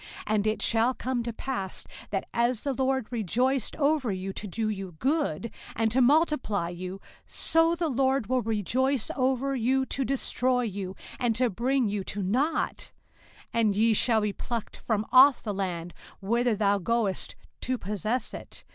05:028:063 0.01 0.09
And 0.33 0.47
it 0.47 0.61
shall 0.63 0.93
come 0.95 1.21
to 1.21 1.31
pass, 1.31 1.85
that 2.09 2.25
as 2.33 2.63
the 2.63 2.73
LORD 2.73 3.05
rejoiced 3.11 3.75
over 3.75 4.11
you 4.11 4.33
to 4.33 4.47
do 4.47 4.67
you 4.67 4.93
good, 4.97 5.53
and 5.75 5.91
to 5.91 6.01
multiply 6.01 6.69
you; 6.69 6.99
so 7.27 7.75
the 7.75 7.87
LORD 7.87 8.25
will 8.25 8.41
rejoice 8.41 9.11
over 9.15 9.55
you 9.55 9.85
to 9.85 10.03
destroy 10.03 10.61
you, 10.63 10.95
and 11.19 11.35
to 11.35 11.51
bring 11.51 11.87
you 11.87 12.03
to 12.05 12.23
nought; 12.23 12.91
and 13.53 13.75
ye 13.75 13.93
shall 13.93 14.21
be 14.21 14.33
plucked 14.33 14.75
from 14.75 15.05
off 15.11 15.43
the 15.43 15.53
land 15.53 15.93
whither 16.19 16.55
thou 16.55 16.79
goest 16.79 17.35
to 17.61 17.77
possess 17.77 18.33
it. 18.33 18.63